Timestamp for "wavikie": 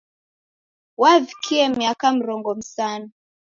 0.97-1.69